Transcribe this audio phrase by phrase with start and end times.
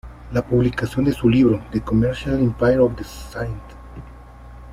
[0.33, 3.53] La publicación de su libro "The Commercial Empire of the St.